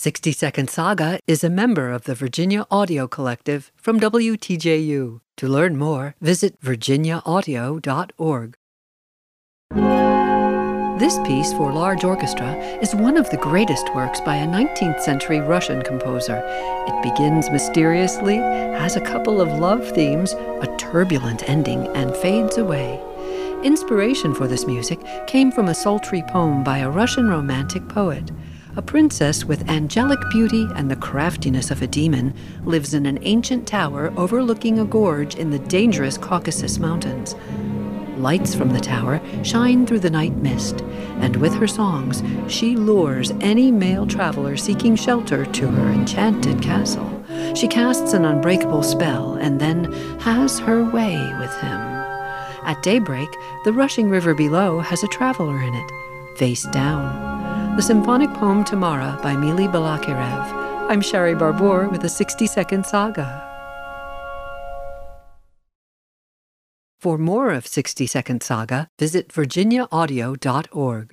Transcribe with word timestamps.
60 0.00 0.30
Second 0.30 0.70
Saga 0.70 1.18
is 1.26 1.42
a 1.42 1.50
member 1.50 1.90
of 1.90 2.04
the 2.04 2.14
Virginia 2.14 2.64
Audio 2.70 3.08
Collective 3.08 3.72
from 3.74 3.98
WTJU. 3.98 5.20
To 5.38 5.48
learn 5.48 5.76
more, 5.76 6.14
visit 6.20 6.60
virginiaaudio.org. 6.60 8.54
This 11.00 11.18
piece 11.26 11.52
for 11.52 11.72
large 11.72 12.04
orchestra 12.04 12.54
is 12.80 12.94
one 12.94 13.16
of 13.16 13.28
the 13.30 13.38
greatest 13.38 13.92
works 13.92 14.20
by 14.20 14.36
a 14.36 14.46
19th 14.46 15.00
century 15.00 15.40
Russian 15.40 15.82
composer. 15.82 16.44
It 16.86 17.02
begins 17.02 17.50
mysteriously, 17.50 18.36
has 18.36 18.94
a 18.94 19.00
couple 19.00 19.40
of 19.40 19.58
love 19.58 19.84
themes, 19.90 20.32
a 20.34 20.76
turbulent 20.78 21.48
ending, 21.48 21.88
and 21.96 22.14
fades 22.14 22.56
away. 22.56 23.02
Inspiration 23.64 24.32
for 24.32 24.46
this 24.46 24.64
music 24.64 25.00
came 25.26 25.50
from 25.50 25.66
a 25.66 25.74
sultry 25.74 26.22
poem 26.28 26.62
by 26.62 26.78
a 26.78 26.88
Russian 26.88 27.28
romantic 27.28 27.88
poet. 27.88 28.30
A 28.78 28.82
princess 28.82 29.44
with 29.44 29.68
angelic 29.68 30.20
beauty 30.30 30.68
and 30.76 30.88
the 30.88 30.94
craftiness 30.94 31.72
of 31.72 31.82
a 31.82 31.88
demon 31.88 32.32
lives 32.64 32.94
in 32.94 33.06
an 33.06 33.18
ancient 33.22 33.66
tower 33.66 34.12
overlooking 34.16 34.78
a 34.78 34.84
gorge 34.84 35.34
in 35.34 35.50
the 35.50 35.58
dangerous 35.58 36.16
Caucasus 36.16 36.78
Mountains. 36.78 37.34
Lights 38.18 38.54
from 38.54 38.68
the 38.68 38.78
tower 38.78 39.20
shine 39.42 39.84
through 39.84 39.98
the 39.98 40.10
night 40.10 40.36
mist, 40.36 40.82
and 41.18 41.34
with 41.38 41.54
her 41.54 41.66
songs, 41.66 42.22
she 42.46 42.76
lures 42.76 43.32
any 43.40 43.72
male 43.72 44.06
traveler 44.06 44.56
seeking 44.56 44.94
shelter 44.94 45.44
to 45.44 45.66
her 45.66 45.90
enchanted 45.90 46.62
castle. 46.62 47.24
She 47.56 47.66
casts 47.66 48.12
an 48.12 48.24
unbreakable 48.24 48.84
spell 48.84 49.34
and 49.34 49.60
then 49.60 49.90
has 50.20 50.60
her 50.60 50.84
way 50.84 51.16
with 51.40 51.52
him. 51.56 51.80
At 52.62 52.84
daybreak, 52.84 53.28
the 53.64 53.72
rushing 53.72 54.08
river 54.08 54.34
below 54.34 54.78
has 54.78 55.02
a 55.02 55.08
traveler 55.08 55.60
in 55.60 55.74
it, 55.74 56.38
face 56.38 56.62
down. 56.70 57.27
The 57.78 57.82
symphonic 57.82 58.34
poem 58.34 58.64
Tamara 58.64 59.20
by 59.22 59.36
Mili 59.36 59.70
Balakirev. 59.70 60.90
I'm 60.90 61.00
Shari 61.00 61.36
Barbour 61.36 61.88
with 61.88 62.02
a 62.02 62.08
60 62.08 62.44
second 62.48 62.84
saga. 62.84 63.40
For 66.98 67.18
more 67.18 67.50
of 67.50 67.68
60 67.68 68.08
Second 68.08 68.42
Saga, 68.42 68.88
visit 68.98 69.28
virginiaaudio.org. 69.28 71.12